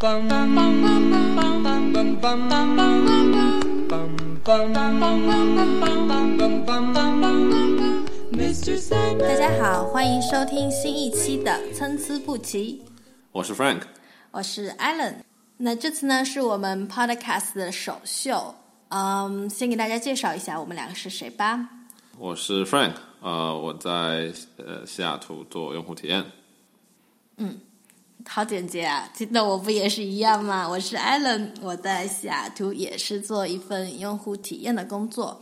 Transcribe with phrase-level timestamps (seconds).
[0.00, 0.08] 大
[9.36, 12.82] 家好，欢迎收听新一期的《参差不齐》。
[13.30, 13.82] 我是 Frank，
[14.30, 15.16] 我是 Alan。
[15.58, 18.54] 那这次呢，是我们 Podcast 的首秀。
[18.88, 21.68] 嗯，先给大家介绍一下我们两个是谁吧。
[22.16, 26.24] 我是 Frank，呃，我在呃西雅图做用户体验。
[27.36, 27.58] 嗯，
[28.26, 29.10] 好简洁啊！
[29.30, 30.68] 那我不也是一样吗？
[30.68, 35.40] 我是 Alan，我在西雅图也是做一份用户体验的工作。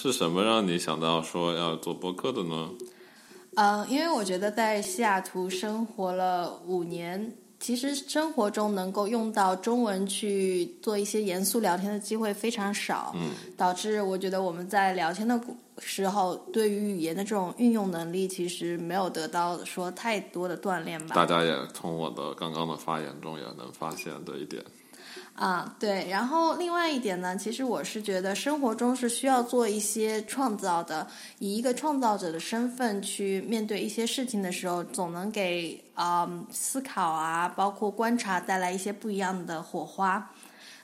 [0.00, 2.70] 是什么让你想到说要做播客的呢？
[3.56, 15.40] 嗯，因为我觉得在西雅图生活了五年，其实生活中能够用到中文去做一些严肃聊天的机会非常少，嗯，导致我觉得我们在聊天的
[15.78, 21.14] 时候，对于语言的这种运用能力，其实没有得到说太多的锻炼吧。
[21.16, 24.62] 大家也从我的刚刚的发言中也能发现这一点。
[25.34, 31.04] 啊，对，然后另外一点呢，其实我是觉得生活中是需要做一些创造的，
[31.40, 40.30] 以一个创造者的身份去面对一些事情的时候，总能给啊思考啊，包括观察带来一些不一样的火花。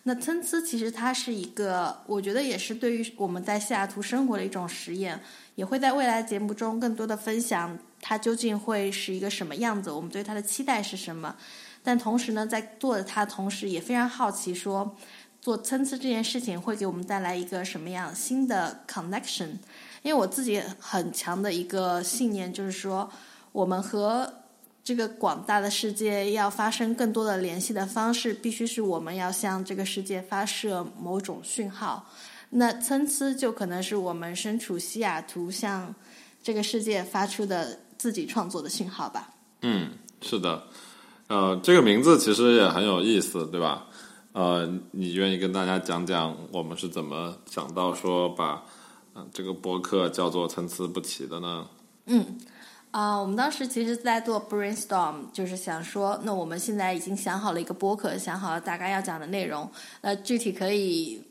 [0.03, 5.21] 那参差其实它是一个，我觉得也是对于我们在西雅图生活的一种实验，
[5.55, 11.37] 也会在未来节目中更多的分享它究竟会是一个什么样子，我们对它的期待是什么。
[11.83, 14.97] 但同时呢，在做的他同时也非常好奇，说
[15.41, 19.49] 做参差这件事情会给我们带来一个什么样新的 connection？
[20.03, 23.11] 因为我自己很强的一个信念就是说，
[23.53, 24.33] 我们和
[24.83, 32.07] 这个广大的世界要发生更多的联系的方式，必须是我们要向这个世界发射某种讯号。
[32.51, 35.95] 那参差就可能是我们身处西雅图向
[36.43, 39.31] 这个世界发出的自己创作的讯号吧。
[39.63, 40.65] 嗯，是的。
[41.31, 43.87] 呃，这个名字其实也很有意思，对吧？
[44.33, 48.65] 呃，你愿意跟大家讲讲我们是怎么想到说把
[49.33, 51.69] 这个博客叫做参差不齐的呢？
[52.07, 52.37] 嗯，
[52.91, 59.71] 啊，我们当时其实在做 brainstorm，就是想说，那我们现在已经想好了一个博客，想好了大概要讲的内容，
[60.03, 61.23] 那具体可以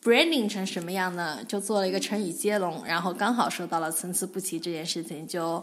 [0.00, 1.42] branding 成什么样呢？
[1.42, 5.60] 就做了一个成语接龙，然后刚好说到了参差不齐这件事情，就。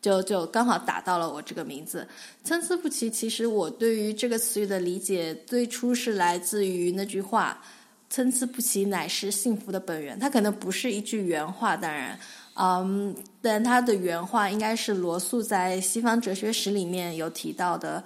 [0.00, 2.06] 就就刚好打到了我这个名字，
[2.44, 3.10] 参差不齐。
[3.10, 7.60] 其实我对于这个词语的理解，最初是来自于那句话
[8.08, 12.18] ：“参差不齐乃是幸福的本源。”它可能不是一句原话，当然，
[12.54, 18.02] 嗯，但它的原话应该是罗素在西方哲学史里面有提到的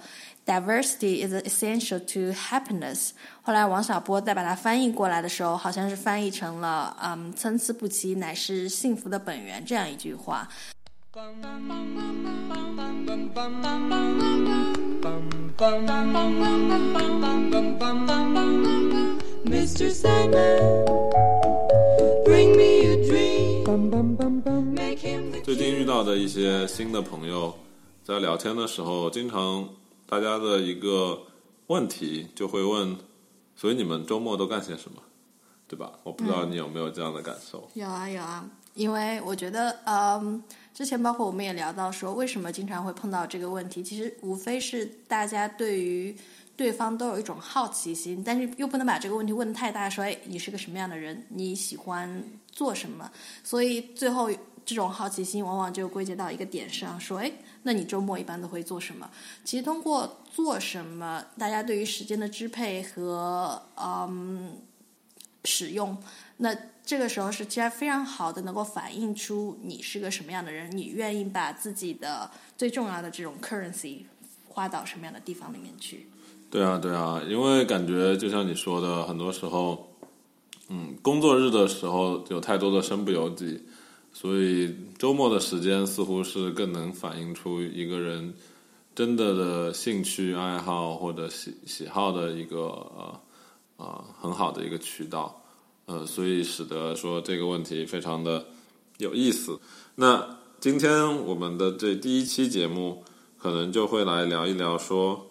[0.47, 3.11] ：“Diversity is essential to happiness。”
[3.43, 10.49] 后来王小波再把它翻译过来的时候，好像是翻译成了：“嗯，参差不齐乃是幸福的本源。”这样一句话。
[11.13, 11.21] 最
[25.55, 27.53] 近遇到的一些新的朋友，
[28.03, 29.69] 在聊天的时候，经常
[30.07, 31.21] 大家的一个
[31.67, 32.97] 问题就会问：
[33.55, 34.99] 所以你们周末都干些什么？
[35.67, 35.91] 对吧？
[36.01, 37.69] 我不知道你有没有这样的感受。
[37.75, 38.43] 有啊，有啊，
[38.73, 40.41] 因为我觉得，嗯。
[40.73, 43.83] 之前包括我们也聊到说，为什么经常会碰到这个问题？
[43.83, 46.15] 其实无非是大家对于
[46.55, 51.23] 对方都有一种好奇心，但是又不能把这个问题问得太大，说哎，你是个什么样的人？
[51.29, 53.11] 你喜欢做什么？
[53.43, 54.31] 所以最后
[54.65, 57.31] 这种好奇心往往就归结到一个点上，说哎，
[57.61, 59.07] 那你周末一般都会做什么？
[59.45, 64.57] 其实通过做什么，大家对于时间的支配和嗯
[65.45, 65.95] 使用，
[66.37, 66.57] 那。
[66.85, 74.03] 这个时候是其实非常好的，能够反映出你是个什么样的人，你愿意把自己的最重要的这种 currency
[74.49, 76.07] 花到什么样的地方里面去？
[76.51, 79.87] 对啊，对啊，因为感觉就像你说的，很多时候，
[80.67, 83.63] 嗯，工作日的时候有太多的身不由己，
[84.11, 88.33] 所以周末的时间似乎是更能反映出一个人
[88.93, 93.21] 真的的兴趣爱好或者喜喜好的一个呃
[93.77, 95.42] 呃很好的一个渠道。
[95.85, 98.45] 呃，所以使得说这个问题非常的
[98.99, 99.59] 有意思。
[99.95, 103.03] 那今天我们的这第一期节目，
[103.37, 105.27] 可能就会来聊一聊说，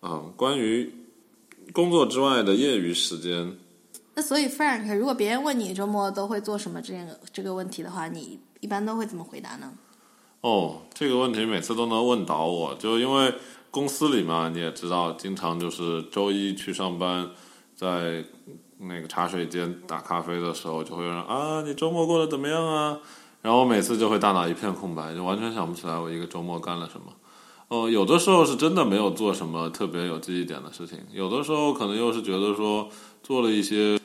[0.00, 0.92] 啊，关于
[1.72, 3.56] 工作之外的业余时间。
[4.14, 9.72] 那所以，Frank，如果别人问你周末都会做什么这样这个问题的话，你一般都会怎么回答呢？
[10.40, 13.32] 哦，这个问题每次都能问倒我，就因为
[13.70, 17.30] 公司里嘛，你也知道，经常就是周一去上班，
[17.76, 18.24] 在。
[18.88, 22.98] 那个茶水间打咖啡的时候，就会有人啊，你周末过得怎么样啊？
[23.40, 27.06] 然后我每次就会大脑一片空白，就完全想不起来我一个周末干了什么。
[27.68, 32.88] 哦，有的时候是真的没有做什么特别有记忆点的事情，有的时候可能又是觉得说
[33.22, 33.98] 做了一些，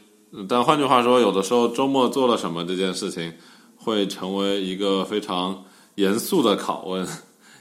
[0.47, 3.33] 但换句话说，有的时候周末做了什么这件事情
[3.75, 5.65] 会成为一个非常
[5.95, 7.05] 严肃的拷问，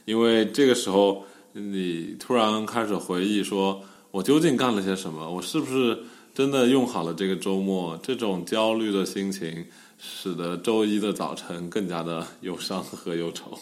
[0.04, 3.80] 因为这个时候你突然开始回忆说，
[4.12, 5.28] 我究竟干了些什么？
[5.28, 6.04] 我是不是
[6.36, 7.96] 真的用好了这个周末？
[8.02, 13.58] 这种焦虑的心情使得周一的早晨更加的忧伤和忧愁。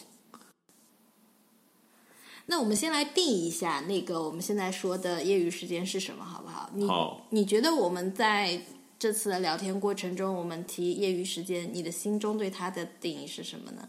[2.47, 6.69] 那我们先来定一下那个我们现在说的业余时间是什么，好不好？
[6.75, 8.61] 你好，你觉得我们在
[8.99, 13.89] 这次的聊天过程中，我们提业余时间，你的心中对它的定义是什么呢？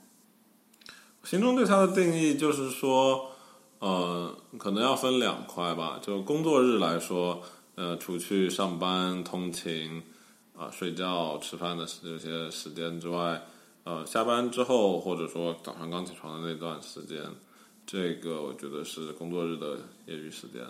[1.24, 3.32] 心中对它的定义就是说，
[3.80, 6.00] 呃，可能要分两块吧。
[6.00, 7.42] 就工作日来说，
[7.75, 10.01] 呃，除去上班、通勤、
[10.57, 13.42] 啊、睡觉、吃饭的这些时间之外，
[13.83, 17.22] 呃，下班之后或者说早上刚起床的那段时间，
[17.86, 20.62] 这个我觉得是工作日的业余时间。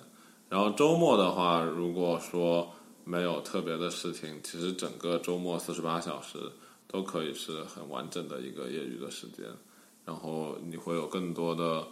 [0.49, 2.71] 然后周末的话，如果说
[3.03, 6.37] 没有特别的事情，其实整个周末四十八小时
[6.87, 9.45] 都可以是很完整的一个业余的时间。
[10.05, 11.87] 然后你会有更多的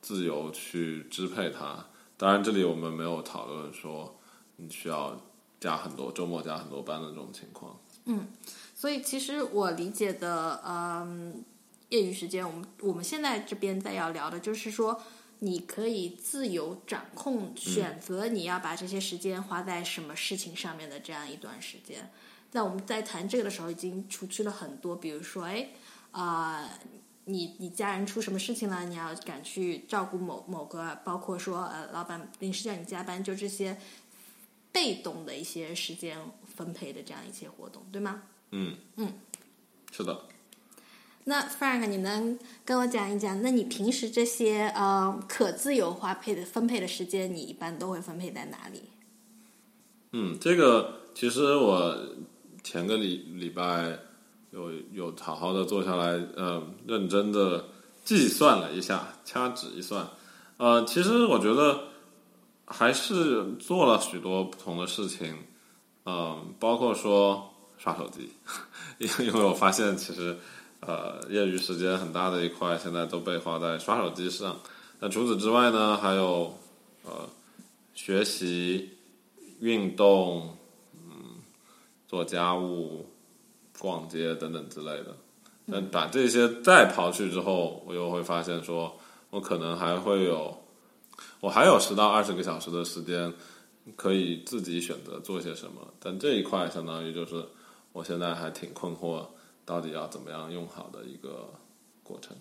[0.00, 1.84] 自由去支配它。
[2.16, 4.16] 当然，这里我们没有讨论说
[4.56, 5.20] 你需要
[5.60, 7.78] 加很多周末加很多班的这种情况。
[8.04, 8.26] 嗯
[8.74, 11.42] 所以，其实我理解的，嗯，
[11.88, 15.00] 业余时间，我们我们现在这边在要聊的就是说，
[15.38, 22.10] 你可以自由掌控、选择你要把这些时间花在什么事情上面的这样一段时间。
[22.52, 25.68] 那我们在谈这个的时候，已经除去了很多，比如说，哎，
[26.12, 26.70] 啊、
[27.24, 33.76] 你你家人出什么事情了，你要赶去照顾某某个，包括说呃，老板临时叫你加班，就这些
[34.76, 38.24] 被动的一些时间分配的这样一些活动，对吗？
[38.50, 39.10] 嗯嗯，
[39.90, 40.20] 是的。
[41.24, 48.82] 那 Frank，你能跟我讲一讲，那你平时这些呃可自由花配的分配的时间，你一般都会分配在哪里？
[50.12, 51.98] 嗯，这个其实我
[52.62, 53.98] 前个礼礼拜
[54.50, 57.64] 有有好好的坐下来，呃，认真的
[58.04, 60.06] 计算了一下，掐指一算，
[60.58, 61.95] 呃，其实我觉得
[62.66, 65.34] 还是做了许多不同的事情，
[66.04, 67.48] 嗯、包括说
[67.78, 68.28] 刷手机，
[68.98, 70.36] 因为因为我发现其实
[70.80, 74.56] 呃业余时间很大的一块现在都被花在刷手机上。
[74.98, 76.52] 那除此之外呢，还有
[77.04, 77.28] 呃
[77.94, 78.90] 学习、
[79.60, 80.56] 运动，
[80.94, 81.36] 嗯，
[82.08, 83.06] 做家务、
[83.78, 85.16] 逛街等等之类的。
[85.70, 88.96] 但把这些再刨去之后，我又会发现说，
[89.30, 90.56] 我可能还会有，
[91.40, 93.32] 我还有十到二十个小时的时间
[93.94, 95.92] 可以自己选择做些什么。
[96.00, 97.46] 但这一块相当于就是
[97.92, 99.26] 我现在还挺困惑，
[99.64, 101.48] 到底要怎么样用好的一个
[102.02, 102.36] 过程。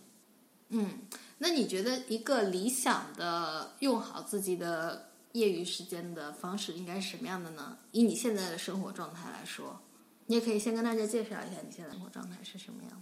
[0.69, 0.89] 嗯
[1.37, 7.77] 那你觉得一个理想的用好自己的业余时间的方式应该是什么样的呢？
[7.91, 9.79] 以你现在的生活状态来说，
[10.25, 12.97] 你也可以先跟大家介绍一下你现在生活状态是什么样的。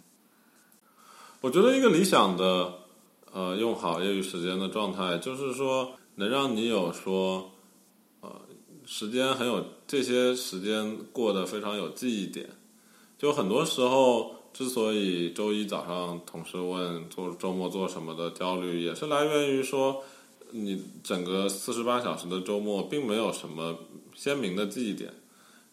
[1.40, 2.74] 我觉得一个理想的
[3.34, 7.52] 呃用好业余时间的状态，就是说能让你有说
[8.22, 8.42] 呃
[8.86, 12.50] 时间很有这些时间过得非常有记忆点。
[13.18, 20.04] 就很多时候，之所以周一早上同事问做周末做什么的焦虑，也是来源于说
[20.52, 23.76] 你整个四十八小时的周末并没有什么
[24.14, 25.14] 鲜明的记忆点，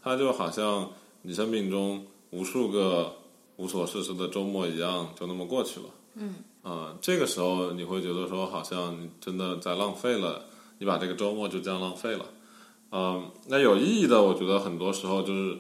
[0.03, 0.91] 它就好像
[1.23, 3.17] 你生命中无数个
[3.57, 5.87] 无所事事的周末一样，就那么过去了。
[6.15, 10.45] 嗯，啊、这个时候你会觉得说，好像你真的在浪费了，
[10.79, 12.27] 你把这个周末就这样浪费了。
[12.93, 15.59] 嗯、那有意义的，我觉得很多时候就是，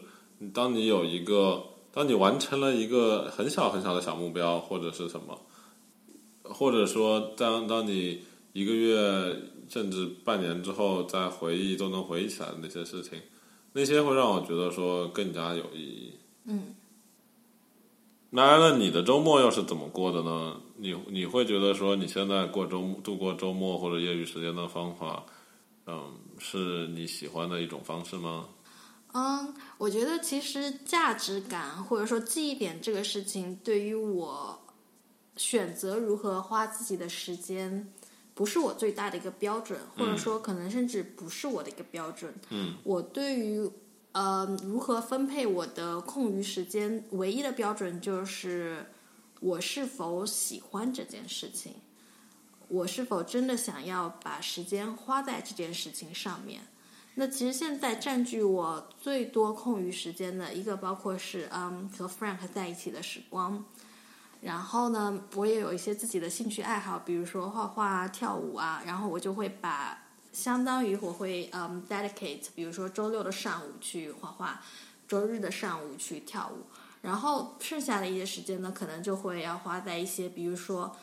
[0.52, 5.40] 当你有一个，当你完成了一个很小很小的小目标，或者是什么，
[6.42, 9.36] 或者说当当你一个月
[9.68, 13.18] 甚至半年之后再回忆，都能回忆起来的那些事情，
[13.72, 16.12] 那些会让我觉得说更加有意义。
[16.44, 16.74] 嗯，
[18.34, 20.56] 当然了，你的周末又是怎么过的呢？
[20.80, 25.24] 你你会觉得说你现在过周度过周末或者业余时间的方法，
[25.86, 28.48] 嗯，是你喜欢的一种方式吗？
[29.12, 34.58] 嗯，我觉得其实价值感或者说记忆点这个事情，对于我
[35.36, 37.92] 选择如何花自己的时间，
[38.34, 42.32] 不是我最大的一个标准，或者说可能甚至不是我的一个标准。
[42.50, 43.68] 嗯，我对于
[44.12, 48.86] 呃如何分配我的空余时间，唯一的标准就是
[49.40, 51.74] 我是否喜欢这件事情，
[52.68, 56.60] 我是否真的想要把时间花在这件事情上面。
[57.14, 63.64] 那其实现在占据我最多空余时间的一个，包括是嗯和 Frank 在一起的时光，
[64.42, 68.82] 然后呢，我也有一些自己的兴趣爱好，比如说画画啊、跳舞啊。
[68.86, 74.62] 然后我就会把相当于我会嗯 dedicate，比如说周六的上午去画画，
[75.08, 76.64] 周日的上午去跳舞。
[77.02, 80.96] 然后剩下的一些时间呢，可能就会要花在一些，比如说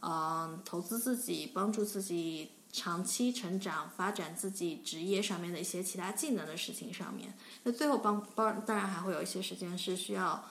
[0.00, 7.34] 嗯投资自己、帮助自己长期成长、发展自己职业上面的一些其他技能的事情上面。
[7.62, 10.44] 那最后帮帮当然还会有一些时间是需要。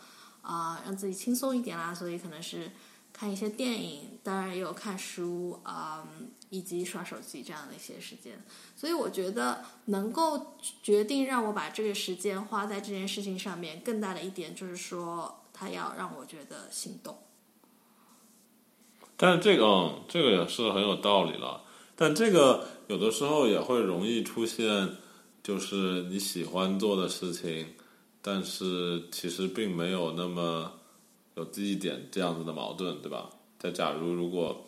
[0.43, 2.69] 啊，让自己轻松一点啦，所以可能是
[3.13, 6.05] 看一些电影，当然也有看书啊，
[6.53, 8.39] 以及刷手机这样的一些时间。
[8.75, 17.17] 所以我觉得能够决定让我把这个时间花在这件事情上面，更大的一点就是说，他要让我觉得心动。
[19.17, 21.63] 但是这个，嗯这个也是很有道理了。
[21.95, 24.97] 但这个有的时候也会容易出现，
[25.41, 27.73] 就是你喜欢做的事情。
[28.21, 30.71] 但是其实并没有那么
[31.35, 33.29] 有记忆点这样子的矛盾，对吧？
[33.59, 34.65] 再假如如果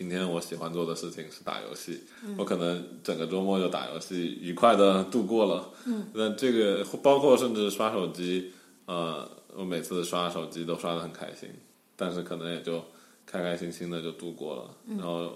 [0.00, 2.04] 今天我喜欢做的事情是打游戏，
[2.38, 5.68] 我可能整个周末就打游戏，愉快的度过了。
[5.84, 8.50] 嗯，那这个包括甚至刷手机，
[8.86, 11.50] 呃，我每次刷手机都刷的很开心，
[11.96, 12.82] 但是可能也就
[13.26, 14.74] 开开心心的就度过了。
[14.96, 15.34] 然后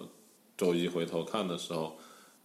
[0.56, 1.98] 周一回头看的时候，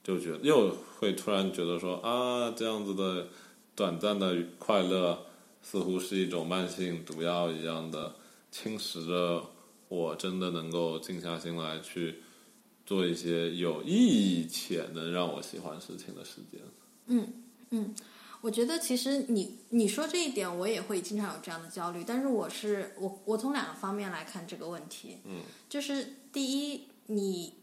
[0.04, 3.28] 就觉得又会突然觉得说啊，这样子的。
[3.76, 5.18] 短暂的快乐
[5.62, 8.14] 似乎是一种慢性毒药一样的
[8.52, 9.42] 侵蚀着
[9.90, 12.24] 我，真的能够静下心来去
[12.86, 16.62] 做一些有意义且能让我喜欢事情的时间。
[17.08, 17.28] 嗯
[17.72, 17.94] 嗯，
[18.40, 22.06] 我觉得其实你你说这一点，我也会经常有这样的焦虑。
[22.08, 25.18] 但是我是我我从两个方面来看这个问题。
[25.26, 27.60] 嗯，就是第一，你。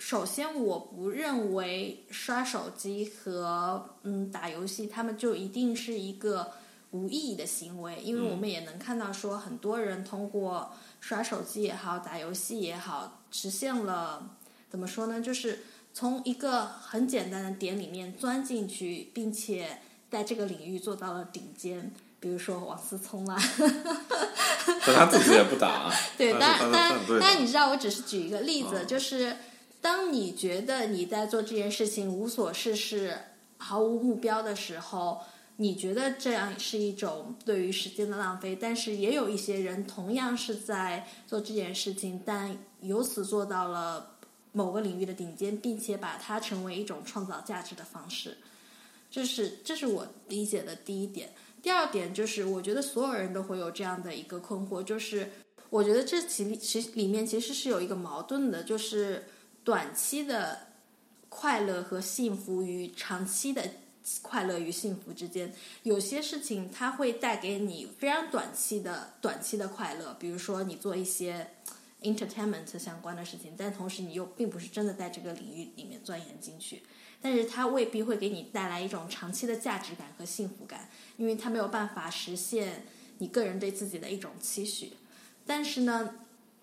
[0.00, 6.52] 首先，我不认为刷手机和嗯打游戏，他们就一定是一个
[6.92, 14.36] 无意义的行为，因为我们也能看到说，很多人通过刷手机也好，打游戏也好，实现了
[14.70, 15.20] 怎么说呢？
[15.20, 15.60] 就是
[15.94, 19.78] 从一个很简单的点里面钻进去，并且
[20.10, 21.92] 在这个领域做到了顶尖。
[22.20, 23.40] 比如说王思聪啊，
[24.84, 25.92] 但他自己也不打。
[26.18, 29.36] 对，当然，当然，当然，你知道，我只是举一个例子，就是。
[29.80, 33.16] 当你觉得你在做这件事情无所事事、
[33.58, 35.20] 毫无目标的时候，
[35.60, 38.56] 你觉得这样是一种对于时间的浪费。
[38.60, 44.16] 但是也有一些人同样是在做这件事情，但由此做到了
[44.52, 48.38] 某个领域的顶尖，并且把它成为一种创造价值的方式。
[49.10, 51.34] 这是这是我理解的第一点。
[51.62, 55.30] 第二点就是，我觉得所有人都会有这样的一个困惑，就是
[55.70, 59.24] 我觉得这其其里面其实是有一个矛盾的，就是。
[59.64, 60.58] 短期的
[61.28, 63.62] 快乐和幸福与长期的
[64.22, 71.50] 快乐与幸福之间，有些事情它会带给你非常短期的短期的快乐，比如说你做一些
[72.02, 76.82] entertainment 相关的事情，但同时你又并不是真的在这个领域里面钻研进去，
[77.20, 82.86] 但是它未必会给你带来一种长期的价值感和幸福感，因为它没有办法实现
[83.18, 84.92] 你个人对自己的一种期许。
[85.46, 86.14] 但是呢，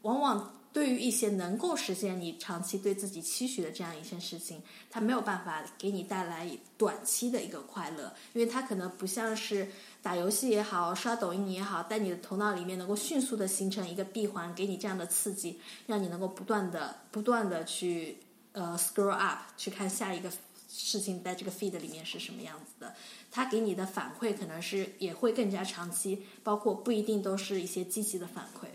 [0.01, 0.51] 往往。
[0.75, 6.45] 对于一些能够实现你长期对自己期许的这样一件事情，它没有办法给你带来
[6.77, 9.65] 短期的一个快乐，因为它可能不像是
[10.01, 18.17] 打游戏也好、刷抖音也好，在你的头脑里面能够迅速的形成一个闭环，给你这样的刺激，让你能够不断的、不断的去
[18.51, 20.29] 呃 scroll up 去看下一个
[20.67, 22.93] 事情在这个 feed 里面是什么样子的。
[23.31, 28.67] 它给你的反馈可能是也会更加长期，包括不一定都是一些积极的反馈。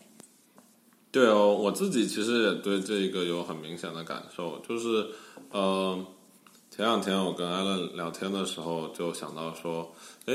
[1.13, 5.09] 对哦，我自己其实也对这个有很明显的感受，就是，
[5.51, 6.07] 呃，
[6.71, 9.93] 前两天我跟艾伦聊天的时候，就想到说，
[10.27, 10.35] 哎，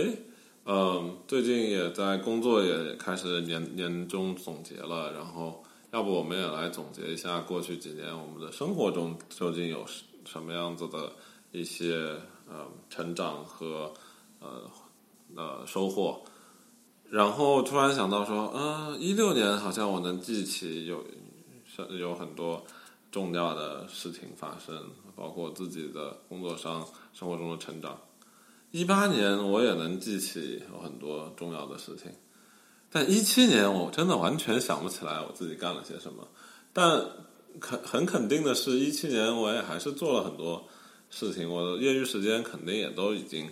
[0.66, 9.86] 嗯，最近也在工作，也开始年年终总结了，然后，要不我们也来总结一下过去几年我们的生活中究竟有
[10.26, 11.10] 什么样子的
[11.54, 11.96] 一些
[12.50, 13.94] 呃成长和
[14.42, 14.70] 呃
[15.38, 16.22] 呃收获。
[17.10, 21.06] 然后突然想到说，嗯，一六年好像我能记起有，
[21.98, 22.62] 有很多
[23.12, 24.76] 重要的事情发生，
[25.16, 27.98] 包括自己的工作上、生活中的成长。
[28.72, 32.12] 一八年我也能记起有很多重要的事情，
[32.92, 36.28] 但一七年我真的完全想不起来我自己干了些什么。
[36.74, 37.02] 但
[37.62, 40.62] 肯很肯定的是，一七年我也还是做了很多
[41.12, 43.50] 事情，我的业余时间肯定也都已经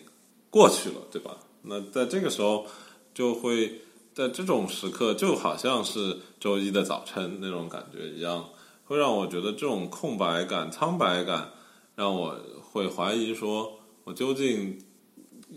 [0.50, 1.38] 过去了，对吧？
[1.62, 2.66] 那在这个时候。
[3.14, 3.82] 就会
[4.14, 8.50] 在这种时刻，就好像是周一的早晨那种感觉一样，
[8.86, 11.50] 会让我觉得这种空白感、苍白感，
[11.96, 14.80] 让我会怀疑说，我究竟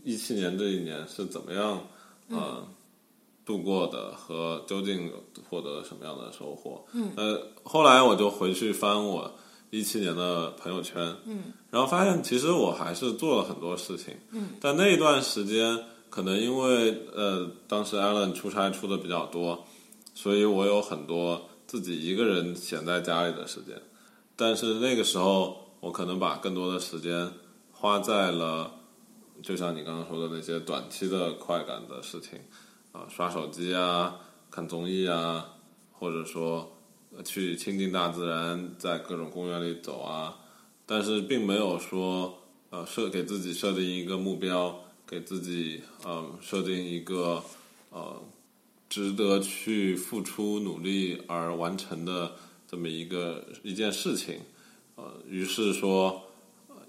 [0.04, 1.86] 一七年这一年是怎么样，
[2.28, 2.66] 呃，
[3.44, 5.10] 度过的和究竟
[5.48, 6.84] 获得了什么样的收获。
[6.92, 9.32] 嗯，呃，后来我就回去翻我
[9.70, 15.78] 一七年的朋友圈，嗯，然后发现其实我还是做了很多事情，嗯，但那一段时间
[16.16, 19.66] 可能因为呃当时 Allen 出差出的比较多，
[20.14, 23.78] 所以我有很多自己一个人闲在家里的时间，
[24.34, 27.30] 但是那个时候我可能把更多的时间
[27.70, 28.72] 花在了。
[29.42, 32.38] 就像你刚刚说的那些短期的快感的事情，
[32.92, 34.16] 啊，刷手机啊，
[34.50, 35.46] 看综艺啊，
[35.92, 36.78] 或者说
[37.26, 40.34] 去亲近大自然，在各种公园里走啊，
[40.86, 42.38] 但是并没有说
[42.70, 47.42] 呃设给自己设定一个目标，给自己呃设定一个
[47.90, 48.22] 呃
[48.88, 52.32] 值得去付出努力而完成的
[52.66, 54.40] 这么一个一件事情，
[54.96, 56.22] 呃，于是说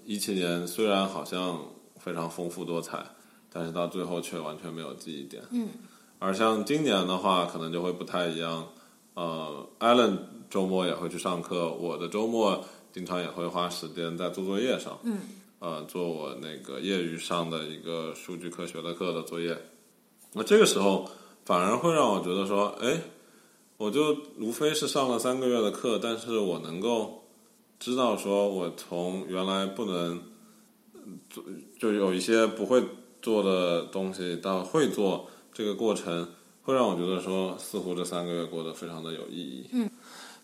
[0.04, 1.60] 一七年虽然好像。
[2.00, 3.04] 非常丰富多彩，
[3.52, 5.42] 但是到最后却完全没有记忆点。
[5.50, 5.68] 嗯，
[6.20, 8.68] 而像今年的话，可能就会不太一样。
[9.14, 10.16] 呃，Allen
[10.48, 14.96] 周末也会去上课，我的周末经常也会花时间在做作业上。
[15.02, 15.18] 嗯，
[15.58, 19.56] 呃，做我那个业余上的一个数据科学的课的作业。
[20.32, 21.08] 那这个时候
[21.44, 23.00] 反而会让我觉得说，哎，
[23.76, 27.24] 我就无非是上了三个月的课，但是我能够
[27.78, 30.22] 知道说我从原来不能。
[31.30, 31.42] 做
[31.78, 32.82] 就有一些不会
[33.22, 36.28] 做的东西，到会做这个过程，
[36.62, 39.66] 会让我觉得说，似乎这三个月过得非常的有意义。
[39.72, 39.88] 嗯，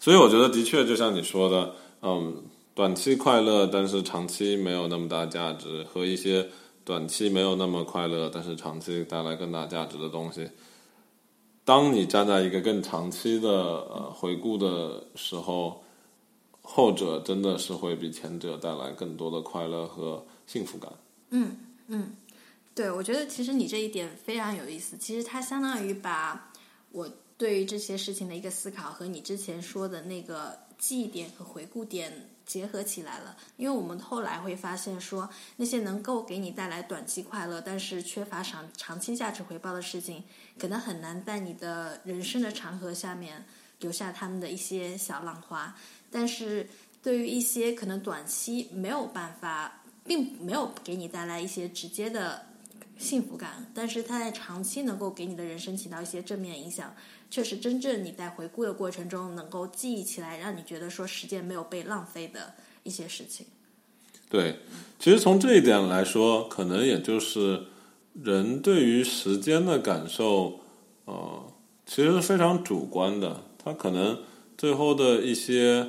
[0.00, 2.44] 所以我觉得的确就像你说的，嗯，
[2.74, 6.48] 短期快乐，但是长期没有那么大价值，和一些
[6.84, 10.50] 短期没有那么快乐，但是长期带来更大价值的东西，
[11.64, 15.82] 当你站在一个更长期的呃回顾的时候，
[16.60, 20.24] 后者真的是会比前者带来更多的快乐和。
[20.46, 20.92] 幸福感。
[21.30, 22.14] 嗯嗯，
[22.74, 24.94] 对，我觉得其实你这一点非常有意思。
[24.98, 26.52] 其实它相当于把
[26.92, 32.12] 我对于这些事情的一个思考和你之前说的那个记忆点和回顾点
[32.46, 33.36] 结合起来了。
[33.56, 40.22] 因为我们后来会发现，说那些能够给你带来短期快乐，但是缺乏长长期价值回报的事情，
[40.58, 43.44] 可能很难在你的人生的长河下面
[43.80, 45.74] 留下他们的一些小浪花。
[46.10, 46.68] 但是
[47.02, 49.80] 对于一些可能短期没有办法。
[50.06, 52.44] 并没有给你带来一些直接的
[52.98, 56.94] 幸福感，但是它在长期能够给你的人生起到一些正面影响，
[57.34, 63.44] 却是真正你在回顾的过程中能够记忆起来，让你觉得说时间没有被浪费的一些事情。
[64.30, 64.60] 对，
[65.00, 67.64] 其实从这一点来说，可能也就是
[68.22, 70.60] 人对于时间的感受，
[71.06, 71.52] 呃，
[71.84, 73.42] 其实是非常主观的。
[73.58, 74.16] 他可能
[74.56, 75.84] 最后的一些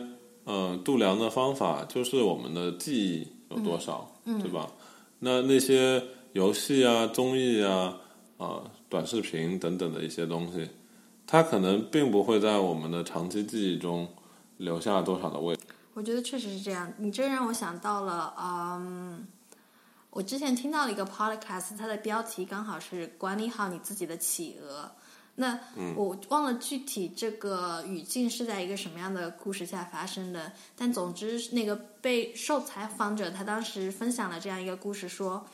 [0.46, 3.28] 呃度量的方法，就是我们的记忆。
[3.52, 4.68] 有多少，对吧？
[5.20, 6.04] 那那些
[6.34, 7.96] 游戏啊、综艺啊、
[8.38, 10.68] 啊短视频等等的一些东西，
[11.28, 14.08] 它可能并不会在我们的长期记忆中
[14.58, 15.58] 留下多少的味。
[15.94, 16.92] 我觉得确实是这样。
[16.98, 19.26] 你这让我想到了，嗯，
[20.10, 24.92] 我之前听到了一个 podcast，它的标题刚好是“管理好你自己的企鹅”。
[25.38, 25.60] 那
[25.98, 35.46] 我忘了具体这个语境是在一个什么样的故事下发生的，但总之那个被受采访者他当时分享了这样一个故事，说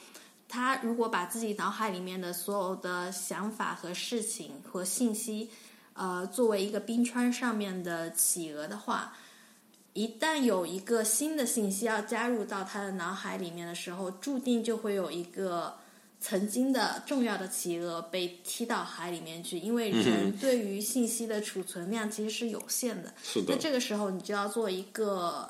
[0.52, 5.50] 他如果把自己脑海里面的所有的想法和事情和信息，
[5.94, 9.14] 呃，作为一个冰川上面的企鹅的话，
[9.94, 15.74] 一旦有一个新的信息要加入到他的脑海里面的时候，注定就会有一个。
[16.24, 23.12] 曾经的重要的企鹅被踢到海里面去，因为人对于信息的储存量其实是有限的。
[23.24, 23.56] 是的。
[23.56, 25.50] 那这个时候你就要做一个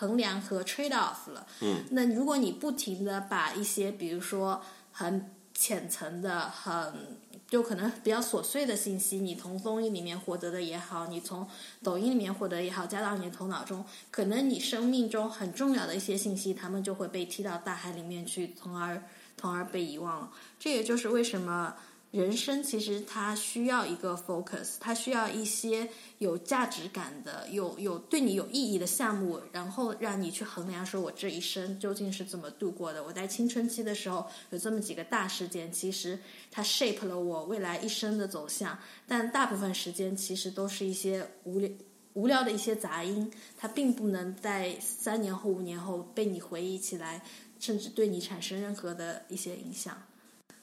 [0.00, 1.46] 衡量和 trade off 了。
[1.60, 1.84] 嗯。
[1.90, 11.46] 那如果你不停的把一些，比如说很浅层的、很就可能比较琐碎的信息，你从综艺里面获得的也好，你从
[11.82, 19.02] 抖音里面获得也好，加到你的头脑中，可能你生命中很重要的一些信息，他们就会被踢到大海里面去，从而。
[19.40, 21.74] 从而被遗忘了，这也就是为什么
[22.10, 33.04] 人生其实它需要一个 focus，它需要一些有价值感的、有有对你有意义的项目，然后让你去衡量，说我这一生究竟是怎么度过的。
[33.04, 36.18] 我在青春期的时候有这么几个大事件，其实
[36.50, 41.70] 它 shape 了我未来一生的走向，但大部分时间其实都是一些无聊
[42.14, 47.22] 无聊的一些杂音，它并不能在三年后、五年后被你回忆起来。
[47.60, 49.94] 甚至对你产生任何的一些影响。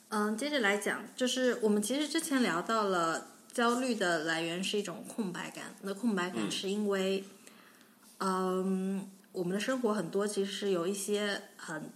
[0.09, 5.75] 嗯，接着来讲，就是我们其实之前聊到了焦虑的来源是一种空白感。
[5.81, 7.23] 那空白感是因为，
[8.19, 11.91] 嗯，我们的生活很多其实是有一些很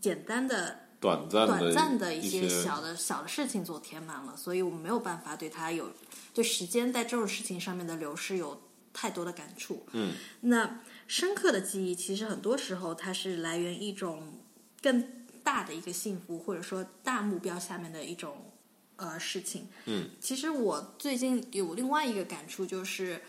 [0.00, 5.92] 简单的短暂的短暂的一些小的小的事情所填满了，所以我们没有办法对它有
[6.32, 8.62] 对时间在这种事情上面的流逝有
[8.94, 9.86] 太多的感触。
[9.92, 14.38] 嗯，那深刻的记忆其实很多时候它是来源一种
[14.80, 18.50] 更大的一个幸福，或者说大目标下面的一种
[18.96, 19.68] 呃事情。
[19.86, 23.20] 嗯，其实我最近有另外一个感触就是。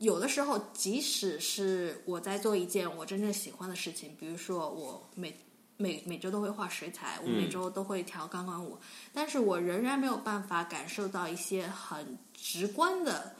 [0.00, 5.38] 有的时候，即使是我在做一件我真正喜欢的事情，比如说我每
[5.76, 8.76] 每每周都会画水彩，我每周都会跳钢管舞，
[9.12, 13.36] 但是我仍然没有办法感受到一些很直观的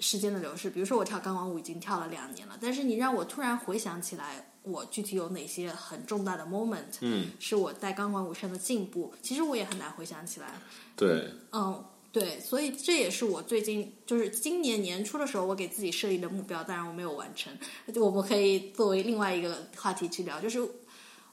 [0.00, 0.68] 时间的流逝。
[0.68, 10.60] 比如说，我跳钢管舞已经跳了两年了，但是你让我突然回想起来，我具体有哪些很重大的 moment，嗯，是我在钢管舞上的进步，其实我也很难回想起来。
[10.96, 11.84] 对，嗯。
[12.12, 17.50] 对，所以这也是我最近就是今年年初的时候，我给自己设立的目标，当然我没有完成。
[17.90, 20.60] 就我们可以作为另外一个话题去聊，就是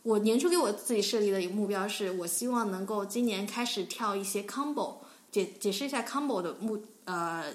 [0.04, 5.00] 我年初给我自己设立的一个目标，是我希望能够今年开始跳一些 combo。
[5.30, 7.54] 解解释一下 combo 的目呃，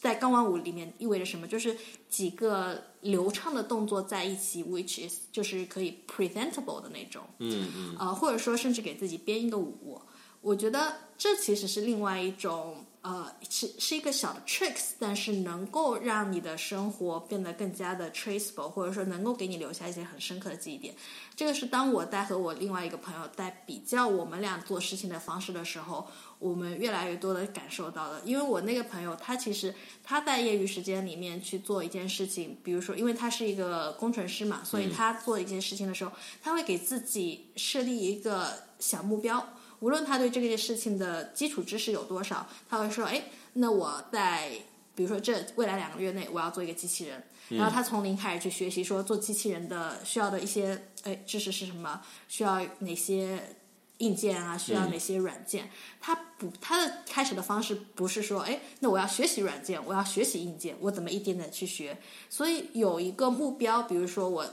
[0.00, 1.46] 在钢管舞里面意味着什么？
[1.46, 1.76] 就是
[2.08, 7.22] 几个流畅的动作在一起，which is 就是可以 presentable 的那种。
[7.38, 7.96] 嗯嗯。
[7.98, 10.00] 呃，或者说甚至给自己编一个舞。
[10.40, 20.94] 我觉得这其实是另外一种，呃，是是一个小的 tricks，但是能够让你的生活变得更加的 traceable，或者说能够给你留下一些很深刻的记忆点。
[21.34, 26.06] 这个是当我在和我另外一个朋友在比较我们俩做事情的方式的时候，
[26.38, 28.20] 我们越来越多的感受到的。
[28.24, 39.44] 因为我那个朋友他其实他在业余时间里面去做一件事情，比如说，因为他是一个工程师嘛，所以他做一件事情的时候，他会给自己设立一个小目标。
[39.82, 44.52] 无论他对这件事情的基础知识有多少，他会说：“哎，那我在
[44.94, 53.56] 比如说这未来两个月内，我要做一个机器人。”然后他从零开始去学习，说做机器人的需要的一些哎知识是什么，需要哪些
[53.98, 55.68] 硬件啊，需要哪些软件。
[56.00, 61.98] 他不，他的开始的方式不是说：“哎，那我要学习软件，我要学习硬件，我怎么一点点去学？”
[62.30, 64.46] 所以有一个目标，比如说我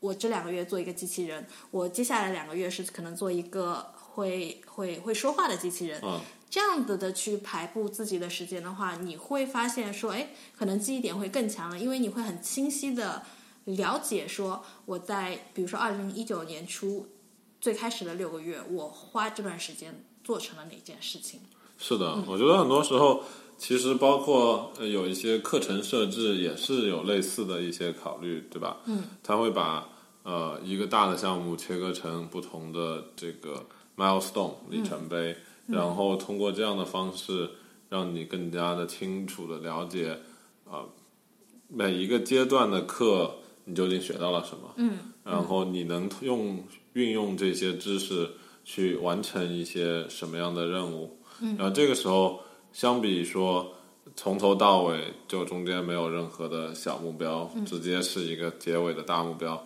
[0.00, 3.94] 我这两个月做一个机器人，我接下来两个月是可能做一个。
[4.18, 6.02] 会会会说话的机器人，
[6.50, 13.22] 这样子的去排布自己的时间的话，你会发现说，哎，可能记忆点会更强了，因为你会很清晰的
[13.66, 17.06] 了解说，我在比如说二零一九年初
[17.60, 21.38] 最开始的六个月，我花这段时间做成了哪件事情。
[21.78, 23.22] 是的，我觉得很多时候
[23.56, 28.78] 其实包括有一些课程设置也是有类似的一些考虑，对吧？
[28.86, 29.88] 嗯，他会把
[30.24, 33.64] 呃一个大的项目切割成不同的这个。
[33.98, 37.50] Milestone 里程碑，然后通过这样的方式，
[37.88, 40.16] 让你更加的清楚的了解，
[40.64, 40.86] 啊，
[41.66, 43.34] 每一个阶段的课
[43.64, 48.30] 你究竟学到了什么，嗯，然后你能用运用这些知识
[48.64, 52.40] 去完成一些什么样的任务，嗯，然后这个时候
[52.72, 53.74] 相比说
[54.14, 59.62] 从头到尾就中间没有任何的小目标，直接是一个结尾的大目标。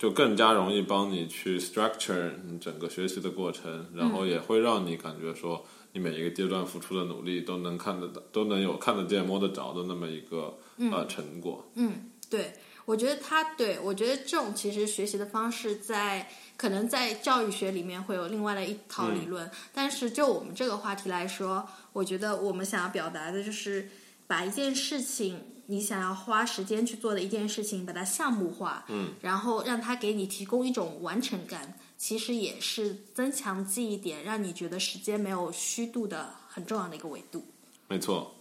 [0.00, 10.56] 就更加容易帮你去 structure 你整个学习的过程，然后也会让你感觉说，你每一个阶段付出的努力都能看得到，都能有看得见、摸得着的那么一个
[10.90, 11.70] 呃成果。
[11.74, 12.54] 嗯，对，
[12.86, 23.86] 我觉得他对我觉得这种其实学习的方式，在可能在教育学里面会有另外的一套理论，但是就我们这个话题来说，我觉得我们想要表达的就是
[24.30, 25.40] 把一件事情。
[25.66, 37.44] 你想要花时间去做的一件事情，把它项目化，嗯，然后让它给你提供一种完成感，其实也是增强记忆点，让你觉得时间没有虚度的很重要的一个维度。
[37.86, 38.34] 没错，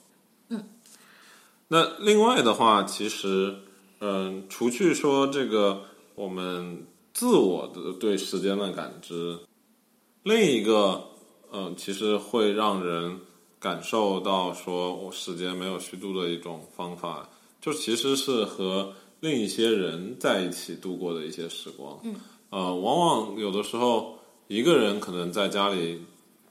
[0.48, 0.70] 嗯。
[1.68, 3.60] 那另外的话，其实，
[4.00, 5.84] 嗯，除去说这个
[6.16, 9.38] 我们自我的对时间的感知，
[10.24, 11.10] 另一个，
[11.52, 13.20] 嗯，其实会让人。
[13.60, 17.28] 感受到说我时间没有虚度的一种方法，
[17.60, 22.00] 就其实是和另一些人在一起度过的一些时光。
[22.04, 22.16] 嗯，
[22.52, 24.18] 呃，往往有的时候
[24.48, 26.02] 一个人可能在家里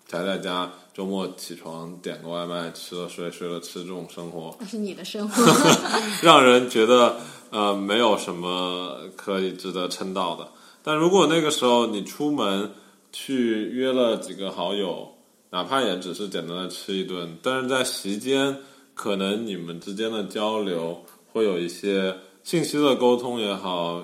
[0.07, 5.43] 宅在家，周末起床点个外卖，吃了睡，睡了吃，这种生活那是你的生活，
[6.23, 7.17] 让人觉得
[7.49, 10.47] 呃没有什么可以值得称道的。
[10.83, 12.71] 但如果那个时候你出门
[13.11, 15.15] 去约了几个好友。
[15.51, 18.55] 哪怕也只是简单的吃一顿，但是在席间，
[18.95, 24.03] 可能你们之间的交流会有一些信息的沟通也好，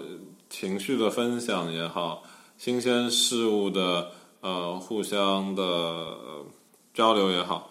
[0.48, 2.22] 情绪的分享也好，
[2.56, 6.16] 新鲜事物的呃互相的
[6.94, 7.70] 交流也好，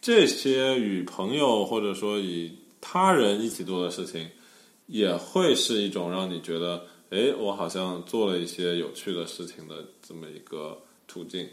[0.00, 4.28] 这些与朋友或者说与他人一起做的事情，
[4.86, 11.48] 也会是一种让你觉得哎，我好像做了一些有趣的事情的这么一个途径。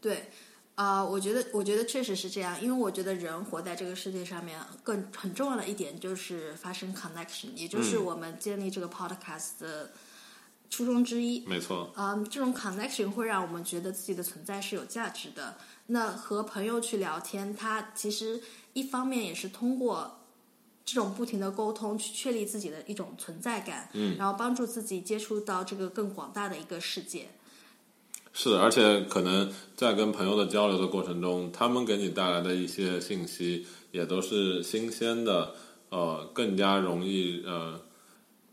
[0.00, 0.30] 对，
[0.74, 9.92] 啊、我觉得，我觉得确实是这样，因为我觉得人活在这个世界上面，更很重要的一点就是发生 connection，也就是我们建立这个 podcast 的
[10.70, 11.46] 初衷之一。
[11.46, 15.56] 没错，嗯，这种 connection 会让我们觉得自己的存在是有价值的。
[15.86, 18.40] 那和朋友去聊天，它其实
[18.72, 20.18] 一方面也是通过
[20.84, 27.28] 这种不停的沟通去确立自己的一种存在感，嗯，然后帮助自己接触到这个更广大的一个世界。
[28.32, 35.54] 是，而且可能在跟朋友的交流的过程中，他们给你带来的一些信息也都是新鲜的，
[35.90, 37.80] 呃，更加容易呃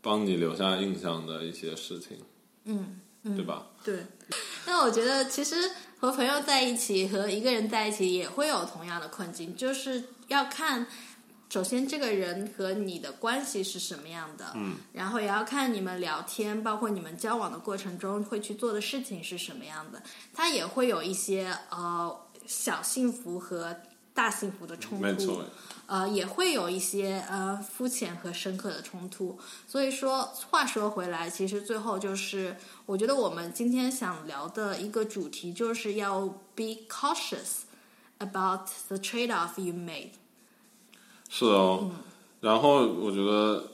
[0.02, 2.18] 帮你留下印象的一些事情，
[2.64, 3.00] 嗯，
[3.36, 3.66] 对吧？
[3.82, 4.04] 对，
[4.66, 5.56] 那我觉得其实
[5.98, 10.86] 和朋友在一起和一个人在一起也会有同样的困境，就是要看，
[11.50, 20.00] 首先这个人和你的关系是什么样的，嗯，然后也要看你们聊天，包括你们交往的过程中会去做的事情是什么样的，
[20.32, 23.76] 他也会有一些呃小幸福和
[24.14, 25.42] 大幸福的冲突，
[25.86, 29.36] 呃，也会有一些呃肤浅和深刻的冲突。
[29.66, 37.62] 所以说，话说回来，其实最后就是，我觉得我们今天想聊的一个主题，就是要 be cautious
[38.18, 40.10] about the trade-off you made。
[41.30, 41.90] 是哦。
[42.42, 43.64] 然后我觉得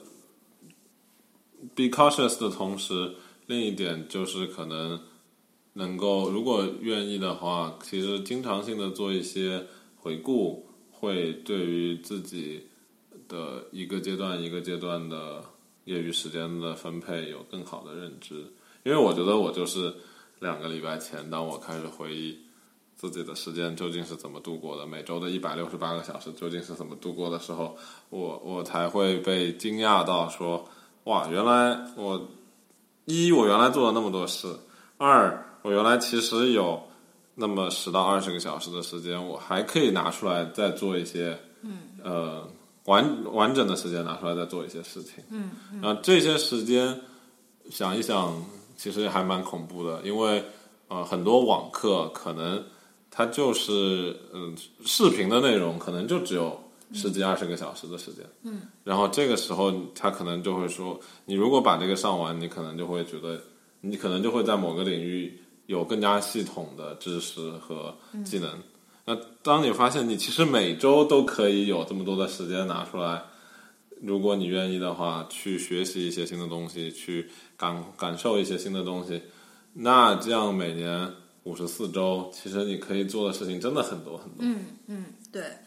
[1.75, 3.15] be cautious 的同时，
[3.47, 4.99] 另一点就是可能
[5.73, 9.65] 能够，如果愿意的话，其实经常性的做一些
[9.95, 12.67] 回顾，会对于自己
[13.27, 15.43] 的一个阶段一个阶段的
[15.85, 18.35] 业余时间的分配有更好的认知。
[18.83, 19.93] 因为我觉得我就是
[20.39, 22.37] 两个礼拜前，当我开始回忆
[22.97, 27.77] 自己的时间究竟是怎么度过的，每周的一百六十八个小时究竟是怎么度过的时候，
[28.09, 30.67] 我我才会被惊讶到说，
[31.03, 32.19] 哇，原来我
[33.05, 34.47] 一我原来做了那么多事，
[34.97, 36.81] 二我原来其实有
[37.35, 42.49] 那么十到二十个小时的时间，我还可以拿出来再做一些，嗯，呃，
[42.85, 46.99] 完完整的时间拿出来再做一些事情，嗯，然后这些时间
[47.69, 48.43] 想一想，
[48.75, 50.43] 其实还蛮恐怖的，因为
[50.87, 52.63] 呃，很多网课可能
[53.17, 56.55] 它就是嗯、视频的内容可能就只有
[56.93, 63.41] 十几二十个小时的时间，嗯，然后这个时候他可能就会说，你如果把这个上完，你可能就会觉得，
[63.81, 67.91] 你可能就会在某个领域有更加系统的知识和
[68.23, 68.51] 技能。
[69.03, 73.23] 那当你发现你其实每周都可以有这么多的时间拿出来，
[73.99, 77.27] 如果你愿意的话，去学习一些新的东西，去
[77.57, 79.19] 感感受一些新的东西，
[79.73, 81.11] 那这样每年
[81.47, 84.39] 五十四周，其实你可以做的事情真的很多很多。
[84.39, 85.57] 嗯嗯，对，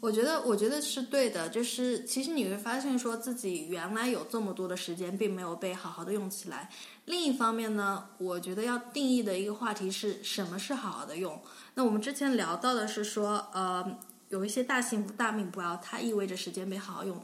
[0.00, 6.68] 我觉得我觉得是对的，就是其实你会发现说自己原来有这么多的时间，并没有被好好的用起来。
[7.06, 11.40] 另一方面呢，我觉得要定义的一个话题是什么是好好的用。
[11.74, 13.98] 那我们之前聊到的是说，呃，
[14.28, 17.18] 有一些大幸大命不要，它意味着时间被好好用。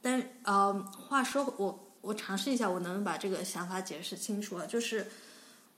[0.00, 4.66] 但呃，话说我我尝试一下，我能不能把这个想法解释清楚了？
[4.66, 5.06] 就是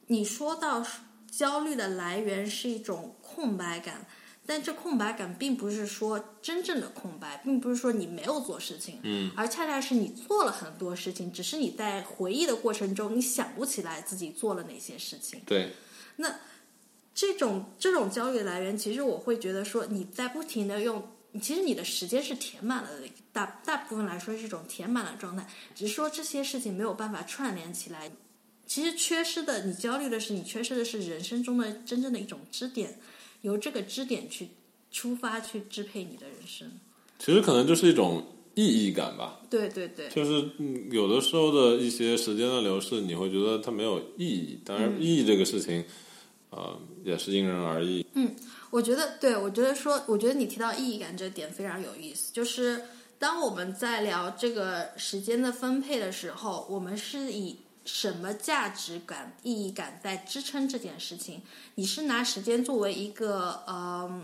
[0.07, 0.85] 你说到
[1.31, 4.07] 焦虑的来源是一种空白感，
[4.45, 15.41] 但这空白感并不是说真正的空白，并不是说你没有做事情，嗯，而恰恰是你做了很多事情，只是你在回忆的过程中，你想不起来自己做了哪些事情。
[15.47, 15.73] 对，
[16.17, 16.35] 那
[17.15, 28.11] 这种这种焦虑来源，其实我会觉得说，你在不停的用，其实你的时间是填满了的，大大部分来说是一种填满了状态，只是说这些事情没有办法串联起来。
[28.71, 33.01] 其实缺失的，你焦虑的是你缺失的是人生中的真正的一种支点，
[33.41, 34.51] 由这个支点去
[34.93, 36.71] 出发去支配你的人生。
[37.19, 39.41] 其实可能就是一种意义感吧。
[39.51, 44.61] 对对对，就是嗯有的时候的一些时间的流逝，你会觉得它没有意义。
[44.65, 45.85] 当然，意义这个事情，
[46.51, 48.07] 呃，也是因人而异。
[48.15, 48.33] 嗯
[48.71, 52.33] 我觉得，对我觉得说，我觉得你提到意义感这点非常有意思。
[52.33, 52.81] 就是
[53.19, 57.57] 当我们在聊这个时间的分配的时候，我们是以
[57.93, 61.43] 什么价值感、意义感在支撑这件事情？
[61.75, 64.23] 你是拿时间作为一个呃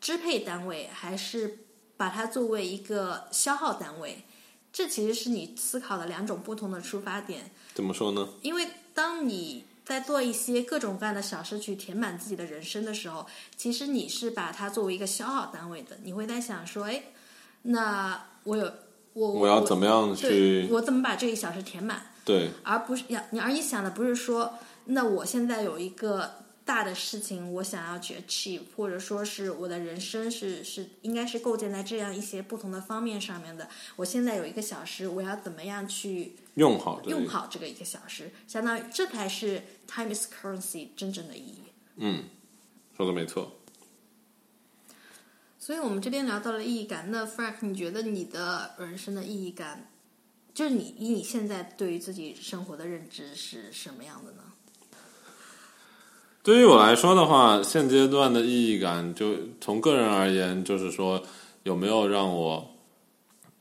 [0.00, 1.60] 支配单位，还是
[1.96, 4.24] 把它作为一个消耗单位？
[4.72, 7.50] 这其实是你思考的两种不同的出发点。
[7.74, 8.28] 怎么说呢？
[8.42, 13.24] 因为当你在做一些各种各样的小事去填满自己的人生的时候，
[13.56, 15.96] 其实你是把它作为一个消耗单位的。
[16.02, 17.04] 你会在想说，哎，
[17.62, 18.70] 那我有
[19.12, 22.10] 我我要怎么样去我怎么把这一小时填满？
[22.26, 33.68] 对而不是要你，而你想的不是说，那我现在有一个大的事情我想要去 achieve，或者说是我的人生是是应该是构建在这样一些不同的方面上面的。
[33.94, 38.32] 我现在有一个小时，我要怎么样去用好用好这个一个小时？
[38.48, 41.62] 相当于这才是 time is currency 真正的意义。
[41.98, 42.24] 嗯，
[42.96, 43.52] 说的没错。
[45.60, 49.88] 所以我们这边聊到了意义感，那 Frank，你觉得你的人生的意义感，
[50.56, 54.38] 就是你以你现在对于自己生活的认知是什么样的呢？
[56.42, 61.22] 对于我来说的话，现阶段的意义感，就从个人而言，就是说
[61.64, 62.66] 有没有让我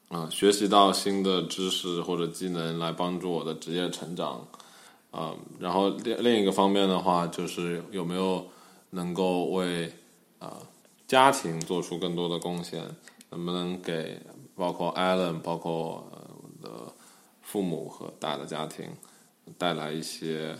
[0.07, 4.47] 啊、学习到新的知识或者技能来帮助我的职业成长
[5.11, 8.47] 啊、然后另另一个方面的话，就是有没有
[8.91, 9.91] 能够为
[10.39, 10.55] 啊、
[11.07, 12.81] 家庭做出更多的贡献，
[13.31, 14.17] 能不能给
[14.55, 16.24] 包括 Allen 包括、呃、
[16.65, 16.91] 的
[17.41, 18.85] 父母和大的家庭
[19.57, 20.57] 带来一些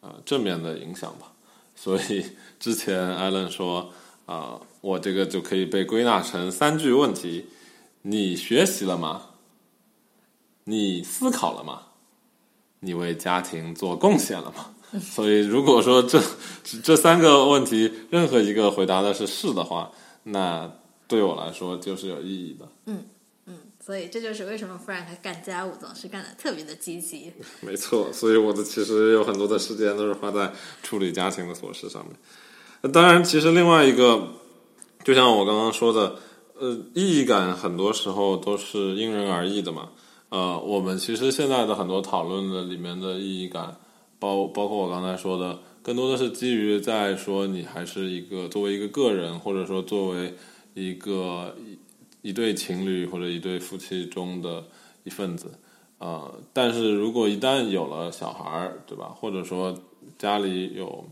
[0.00, 1.32] 呃正面的影响吧。
[1.74, 2.24] 所以
[2.60, 3.90] 之前艾伦说
[4.26, 7.46] 啊、我这个就可以被归纳成三句问题：
[8.02, 9.22] 你学习了吗？
[10.64, 11.82] 你思考了吗？
[12.80, 14.74] 你为家庭做贡献了吗？
[15.00, 16.20] 所以如果说这
[16.82, 19.90] 这三个问题任何一个回答的是是的话，
[20.24, 20.70] 那
[21.06, 22.68] 对我来说就是有意义的。
[22.84, 23.04] 嗯
[23.88, 27.32] 所以这就是为什么 Frank 干家务总是干的特别的积极。
[27.64, 32.92] 没错，所以我的其实有很多的时间都是花在处理家庭的琐事上面。
[32.92, 34.28] 当然，其实另外一个，
[35.02, 36.16] 就像我刚刚说的，
[36.58, 39.88] 呃，意义感很多时候都是因人而异的嘛。
[40.28, 43.74] 呃，我们其实现在的很多讨论的里面的意义感，
[44.18, 50.34] 包包括我刚才说的，更多的是基于在说你还是一个作为一个个人，或者说作为
[50.74, 51.56] 一个
[52.28, 54.62] 一一对情侣或者一对夫妻中的
[55.04, 55.50] 一份子。
[55.98, 59.06] 呃，但是如果一旦有了小孩儿，对吧？
[59.18, 59.74] 或者说
[60.18, 61.04] 家里有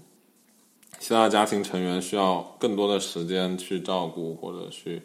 [0.99, 5.03] 其他家庭成员需要更多的时间去照顾或者去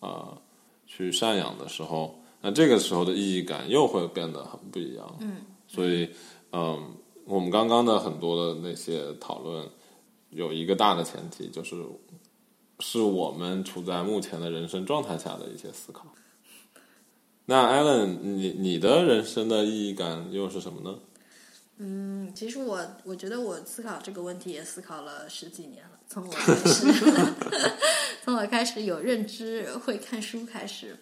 [0.00, 0.36] 呃
[0.86, 5.16] 去赡养的时候，那这个时候的意义感又会变得很不一样。
[5.20, 5.36] 嗯，
[5.68, 6.08] 所以
[6.52, 6.94] 嗯、
[7.26, 9.68] 我们刚刚的很多的那些讨论
[10.30, 11.76] 有一个大的前提，就是
[12.84, 16.12] 是我们处在目前的人生状态下的一些思考。
[17.46, 20.98] 那 Alan，你你的人生的意义感又是什么呢？
[21.78, 26.86] 嗯，其实我我觉得我思考这个问题也思考了十几年了，从我开 始，
[28.24, 30.96] 从我开始有认知、会看书开始，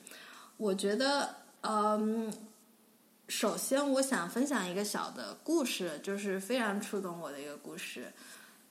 [0.59, 2.31] 我觉得，嗯，
[3.27, 8.13] 首先我想分享一个小的故事，就是非常触动我的一个故事。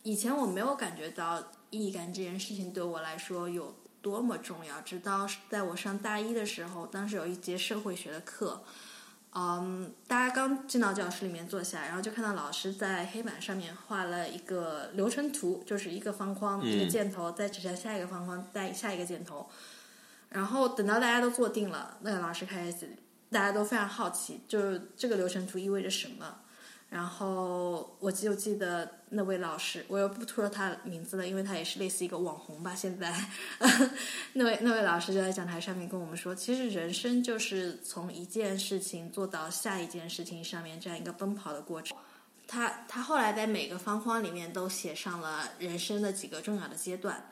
[0.04, 8.64] 以前我没有感觉到意义感这件事情对我来说有多么重要，直到在我上大一的时候，当时有一节社会学的课。
[9.32, 19.48] 嗯，大家刚进到教室里面坐下，然后就看到老师在黑板上面画了一个流程图，就是一个方框，一个箭头，再指向下一个方框，再下一个箭头。
[20.30, 22.90] 然后等到大家都坐定了，那个老师开始，
[23.30, 26.40] 大家都非常好奇，就是这个流程图意味着什么。
[26.90, 32.74] 然后我就记得那位老师，我又不说他名字了，因为他也是类似一个网红吧。
[32.74, 33.14] 现在，
[34.34, 41.96] 那位那位老师就在讲台上面跟我们说，其实人生就是从一件事情做到下一件事情上面这样一个奔跑的过程。
[42.48, 47.30] 他他后来在每个方框里面都写上了人生的几个重要的阶段，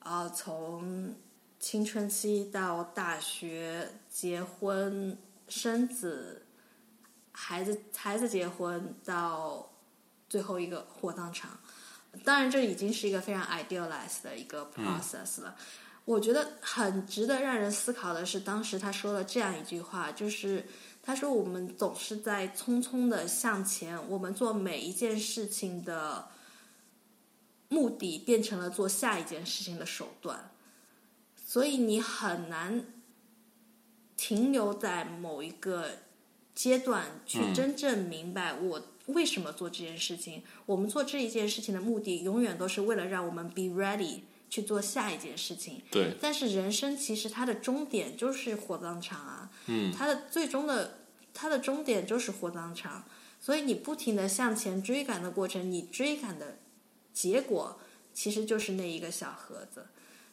[0.00, 1.14] 呃，从
[1.60, 6.46] 青春期到大学、结婚、生子。
[7.40, 9.70] 孩子孩子结婚到
[10.28, 11.48] 最后一个火葬场，
[12.24, 15.56] 当然这已经是一个非常 idealized 的一个 process 了。
[16.04, 20.66] 我觉得很值得让人思考的是，当时他说了这样一句话，就是
[21.00, 26.28] 他说我们总是在匆匆的向前，我们做每一件事情的
[27.68, 30.50] 目的变成了做下一件事情的手段，
[31.36, 32.84] 所以你很难
[34.16, 36.07] 停留在某一个。
[36.58, 40.42] 阶段去真正明白我为什么做这件事情。
[40.66, 45.80] 我们做这一件事情的目的，永远都是为了让我们 be ready 去做下一件事情。
[45.88, 50.98] 对，但是人生其实它的终点就是火葬场啊，嗯，它的最终的
[51.32, 53.04] 它的终点就是火葬场。
[53.40, 56.58] 所以你不停的向前追赶的过程，你追赶的
[57.12, 57.78] 结果
[58.12, 59.86] 其实就是那一个小盒子。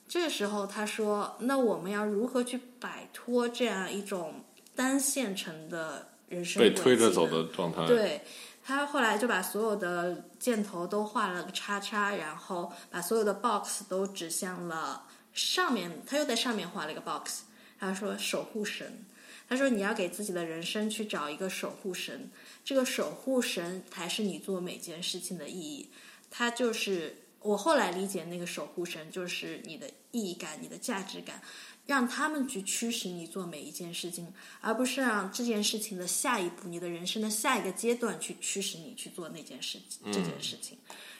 [0.07, 4.43] 这个时候他说：“那我们要如何去摆脱这样一种
[4.75, 8.21] 单线程的？”人生被推着走的状态，对
[8.63, 15.03] 他后来就把所有的箭头都画了个叉叉，然后把所有的 box 都指向了
[15.33, 17.41] 上面，他又在上面画了一个 box。
[17.77, 19.05] 他说守护神，
[19.47, 22.31] 他说你要给自己的人生去找一个守护神，
[22.63, 25.91] 这个守护神才是你做每件事情的意义。
[26.31, 31.39] 他就是我后来理解那个守护神，就是你的意义感、你的价值感，
[31.85, 40.11] 让他们去驱使你做每一件事情，而不是让这件事情的下一步、你的人生的下一个阶段去驱使你去做那件事情。
[40.11, 40.77] 这件事情，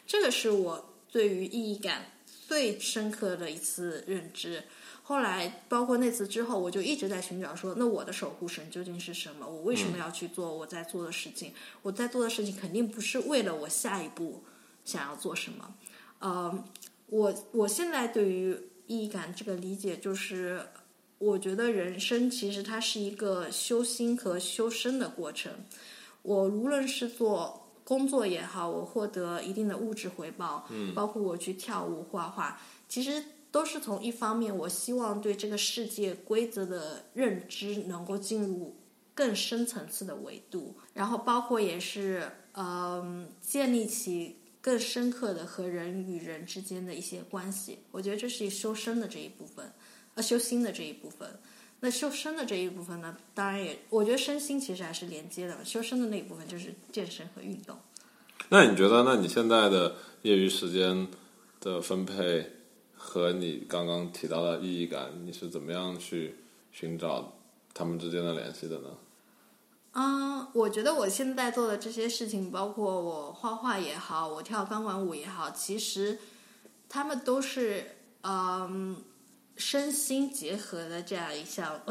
[0.08, 2.12] 这个是我对于意义感
[2.48, 4.64] 最深刻的一次认知。
[5.04, 9.48] 后来，包括那次之后，我就一直在寻找说，那我的守护神究竟是什么？
[9.48, 11.54] 我为什么要去做我在做的事情？
[11.84, 14.44] 我在做的事情肯定不是为了我下一步
[14.84, 15.76] 想要做什么。
[16.18, 16.64] 呃，
[17.06, 18.58] 我我现在对于
[18.88, 20.62] 意义感这个理解，就是
[21.18, 25.52] 我觉得人生其实它是一个修心和修身的过程。
[26.22, 33.24] 我无论是做工作也好，我获得一定的物质回报，嗯，包括我去跳舞、画画，其实。
[33.56, 38.76] 都是从一方面，我希望对这个世界规则的认知能够进入
[39.14, 44.36] 更深层次的维度，然后包括也是嗯建立起
[44.66, 47.78] 更深刻的和人与人之间的一些关系。
[47.92, 49.72] 我觉得这是修身的这一部分，
[50.16, 51.30] 呃，修心的这一部分。
[51.82, 55.64] 那修身的这一部分呢，当然也，我觉得身心其实还是连接的。
[55.64, 57.78] 修身的那一部分就是健身和运动。
[58.50, 61.08] 那你觉得，那你现在的业余时间
[61.60, 62.50] 的分配？
[62.98, 66.34] 和你刚刚提到的意义感，你是怎么样去
[66.72, 67.38] 寻找
[67.72, 68.90] 他们之间的联系的呢？
[69.98, 76.20] 嗯，我觉得我现在做的这些事情，包括我画画也好，我跳钢管舞也好，其实
[76.90, 79.02] 他们都是嗯
[79.56, 81.82] 身心结合的这样一项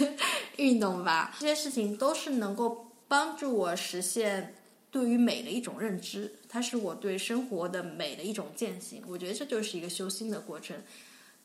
[0.56, 1.34] 运动吧。
[1.40, 4.56] 这些事情都是能够帮助我实现。
[4.90, 9.02] 对于美的一种认知，它是我对生活的美的一种践行。
[9.08, 10.76] 我觉得这就是一个修心的过程，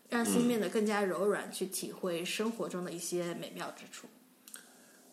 [0.07, 4.05] 让心变得更加柔软，去体会生活中的一些美妙之处。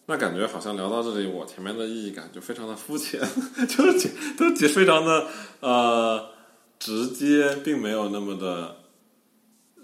[0.07, 3.21] 那感觉好像聊到这里，我前面的意义感就非常的肤浅，
[3.69, 5.29] 就是都非常的
[5.61, 6.31] 呃
[6.79, 8.77] 直接，并没有那么的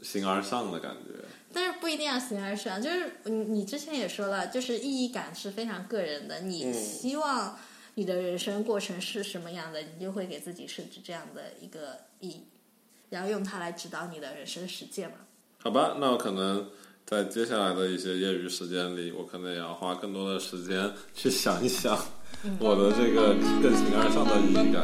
[0.02, 1.24] 形而上的感觉。
[1.52, 7.58] 但是不一定要形而上，就是你你之前也说了，就是意义感是非常个人的，你希望。
[7.94, 12.44] 你的人生过程是什么样的，你就会给自己设置这样的一个意义，
[13.10, 15.16] 然后用它来指导你的人生实践嘛？
[15.58, 16.70] 好吧，那我可能
[17.06, 21.98] 在接下来的一些业余时间里，我可能也要花更多的时间去想一想
[22.58, 24.82] 我的这个更形而上的意义感。